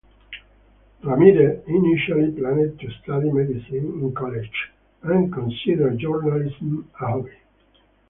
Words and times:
Ramirez 1.03 1.61
initially 1.67 2.31
planned 2.31 2.79
to 2.79 2.89
study 3.03 3.31
medicine 3.31 4.01
in 4.01 4.15
college 4.15 4.71
and 5.03 5.31
considered 5.31 5.99
journalism 5.99 6.89
a 6.99 7.05
hobby. 7.05 7.37